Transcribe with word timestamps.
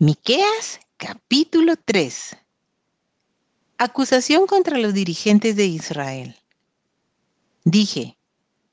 Miqueas 0.00 0.80
capítulo 0.96 1.76
3 1.76 2.36
Acusación 3.78 4.48
contra 4.48 4.76
los 4.76 4.92
dirigentes 4.92 5.54
de 5.54 5.66
Israel. 5.66 6.34
Dije, 7.62 8.18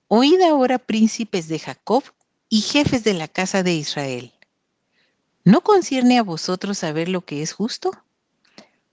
oíd 0.08 0.42
ahora 0.42 0.80
príncipes 0.80 1.48
de 1.48 1.60
Jacob 1.60 2.04
y 2.50 2.62
jefes 2.62 3.04
de 3.04 3.14
la 3.14 3.28
casa 3.28 3.62
de 3.62 3.76
Israel. 3.76 4.34
¿No 5.46 5.62
concierne 5.62 6.18
a 6.18 6.24
vosotros 6.24 6.80
saber 6.80 7.08
lo 7.08 7.24
que 7.24 7.44
es 7.44 7.54
justo? 7.54 7.92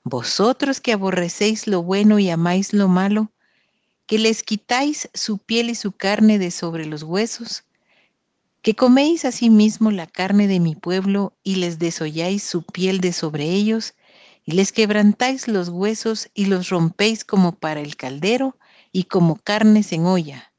Vosotros 0.05 0.83
que 0.83 0.93
aborrecéis 0.93 1.67
lo 1.67 1.83
bueno 1.83 2.19
y 2.19 2.29
amáis 2.29 2.75
lo 2.75 2.89
malo, 2.89 3.33
que 4.05 4.19
les 4.19 4.43
quitáis 4.43 5.09
su 5.15 5.39
piel 5.39 5.71
y 5.71 5.75
su 5.75 5.93
carne 5.93 6.39
de 6.39 6.51
sobre 6.51 6.85
los 6.85 7.05
huesos, 7.05 7.65
que 8.69 8.77
coméis 8.77 9.25
asimismo 9.25 9.91
la 9.91 10.07
carne 10.07 10.47
de 10.47 10.61
mi 10.61 10.75
pueblo 10.75 11.33
y 11.43 11.55
les 11.55 11.79
desolláis 11.79 12.43
su 12.43 12.65
piel 12.65 13.01
de 13.01 13.15
sobre 13.15 13.45
ellos, 13.45 13.95
y 14.45 14.53
les 14.53 14.73
quebrantáis 14.73 15.49
los 15.49 15.71
huesos 15.71 16.29
y 16.35 16.45
los 16.45 16.69
rompéis 16.69 17.25
como 17.25 17.53
para 17.53 17.81
el 17.81 17.97
caldero 17.97 18.59
y 18.93 19.05
como 19.05 19.37
carnes 19.37 19.91
en 19.93 20.05
olla. 20.05 20.53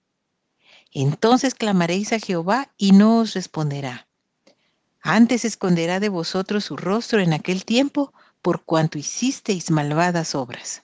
Entonces 0.91 1.53
clamaréis 1.53 2.11
a 2.11 2.17
Jehová 2.17 2.71
y 2.77 2.93
no 2.93 3.19
os 3.19 3.35
responderá. 3.35 4.07
Antes 5.02 5.45
esconderá 5.45 5.99
de 5.99 6.09
vosotros 6.09 6.66
su 6.66 6.77
rostro 6.77 7.19
en 7.19 7.31
aquel 7.31 7.63
tiempo 7.63 8.11
por 8.41 8.63
cuanto 8.63 8.97
hicisteis 8.97 9.69
malvadas 9.69 10.33
obras. 10.33 10.81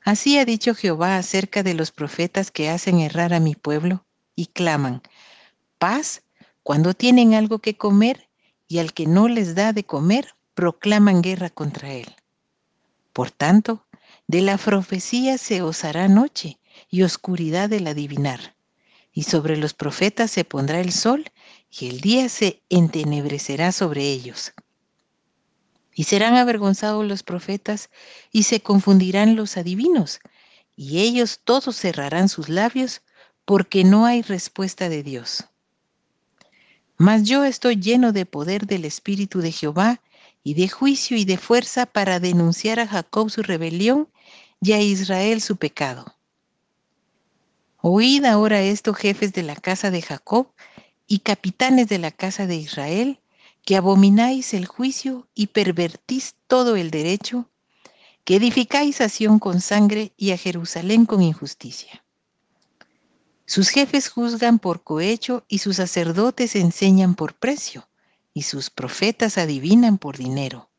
Así 0.00 0.38
ha 0.38 0.46
dicho 0.46 0.74
Jehová 0.74 1.18
acerca 1.18 1.62
de 1.62 1.74
los 1.74 1.92
profetas 1.92 2.50
que 2.50 2.70
hacen 2.70 3.00
errar 3.00 3.34
a 3.34 3.38
mi 3.40 3.54
pueblo 3.54 4.06
y 4.34 4.46
claman, 4.46 5.02
paz 5.78 6.22
cuando 6.62 6.94
tienen 6.94 7.34
algo 7.34 7.58
que 7.58 7.76
comer 7.76 8.28
y 8.66 8.78
al 8.78 8.92
que 8.92 9.06
no 9.06 9.28
les 9.28 9.54
da 9.54 9.72
de 9.72 9.84
comer 9.84 10.34
proclaman 10.54 11.22
guerra 11.22 11.50
contra 11.50 11.92
él. 11.92 12.14
Por 13.12 13.30
tanto, 13.30 13.86
de 14.26 14.40
la 14.40 14.56
profecía 14.56 15.38
se 15.38 15.62
os 15.62 15.84
hará 15.84 16.08
noche 16.08 16.58
y 16.90 17.02
oscuridad 17.02 17.68
del 17.68 17.86
adivinar, 17.86 18.56
y 19.12 19.24
sobre 19.24 19.56
los 19.56 19.74
profetas 19.74 20.30
se 20.30 20.44
pondrá 20.44 20.80
el 20.80 20.92
sol 20.92 21.30
y 21.70 21.88
el 21.88 22.00
día 22.00 22.28
se 22.28 22.62
entenebrecerá 22.68 23.70
sobre 23.70 24.02
ellos. 24.02 24.52
Y 25.94 26.04
serán 26.04 26.34
avergonzados 26.34 27.04
los 27.04 27.22
profetas 27.22 27.90
y 28.32 28.44
se 28.44 28.60
confundirán 28.60 29.36
los 29.36 29.56
adivinos, 29.56 30.20
y 30.74 31.00
ellos 31.00 31.40
todos 31.44 31.76
cerrarán 31.76 32.28
sus 32.28 32.48
labios 32.48 33.02
porque 33.44 33.84
no 33.84 34.06
hay 34.06 34.22
respuesta 34.22 34.88
de 34.88 35.02
Dios. 35.02 35.44
Mas 37.04 37.24
yo 37.24 37.44
estoy 37.44 37.76
lleno 37.76 38.12
de 38.12 38.24
poder 38.24 38.66
del 38.66 38.86
Espíritu 38.86 39.42
de 39.42 39.52
Jehová 39.52 40.00
y 40.42 40.54
de 40.54 40.70
juicio 40.70 41.18
y 41.18 41.26
de 41.26 41.36
fuerza 41.36 41.84
para 41.84 42.18
denunciar 42.18 42.80
a 42.80 42.86
Jacob 42.86 43.28
su 43.28 43.42
rebelión 43.42 44.08
y 44.62 44.72
a 44.72 44.80
Israel 44.80 45.42
su 45.42 45.56
pecado. 45.56 46.16
Oíd 47.82 48.24
ahora 48.24 48.62
esto, 48.62 48.94
jefes 48.94 49.34
de 49.34 49.42
la 49.42 49.54
casa 49.54 49.90
de 49.90 50.00
Jacob 50.00 50.46
y 51.06 51.18
capitanes 51.18 51.88
de 51.88 51.98
la 51.98 52.10
casa 52.10 52.46
de 52.46 52.56
Israel, 52.56 53.20
que 53.66 53.76
abomináis 53.76 54.54
el 54.54 54.64
juicio 54.64 55.28
y 55.34 55.48
pervertís 55.48 56.36
todo 56.46 56.74
el 56.74 56.90
derecho, 56.90 57.50
que 58.24 58.36
edificáis 58.36 59.02
a 59.02 59.10
Sión 59.10 59.38
con 59.40 59.60
sangre 59.60 60.14
y 60.16 60.30
a 60.30 60.38
Jerusalén 60.38 61.04
con 61.04 61.20
injusticia. 61.20 62.03
Sus 63.46 63.68
jefes 63.68 64.08
juzgan 64.08 64.58
por 64.58 64.82
cohecho 64.82 65.44
y 65.48 65.58
sus 65.58 65.76
sacerdotes 65.76 66.56
enseñan 66.56 67.14
por 67.14 67.34
precio, 67.34 67.88
y 68.32 68.42
sus 68.42 68.70
profetas 68.70 69.38
adivinan 69.38 69.98
por 69.98 70.16
dinero. 70.16 70.70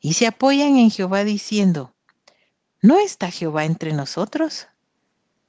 Y 0.00 0.14
se 0.14 0.26
apoyan 0.26 0.76
en 0.76 0.90
Jehová 0.90 1.24
diciendo, 1.24 1.94
¿no 2.82 2.98
está 2.98 3.30
Jehová 3.30 3.64
entre 3.64 3.92
nosotros? 3.92 4.68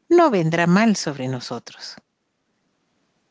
No 0.10 0.30
vendrá 0.30 0.68
mal 0.68 0.96
sobre 0.96 1.28
nosotros. 1.28 1.96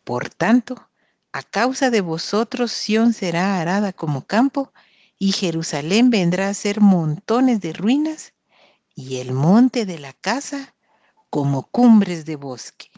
Por 0.04 0.28
tanto, 0.28 0.88
a 1.32 1.42
causa 1.42 1.90
de 1.90 2.00
vosotros 2.00 2.70
Sión 2.72 3.12
será 3.12 3.60
arada 3.60 3.92
como 3.92 4.26
campo, 4.26 4.72
y 5.18 5.32
Jerusalén 5.32 6.10
vendrá 6.10 6.48
a 6.48 6.54
ser 6.54 6.80
montones 6.80 7.60
de 7.60 7.72
ruinas, 7.72 8.34
y 8.94 9.16
el 9.16 9.32
monte 9.32 9.86
de 9.86 9.98
la 9.98 10.12
casa 10.12 10.75
como 11.30 11.68
cumbres 11.70 12.24
de 12.24 12.36
bosque. 12.36 12.90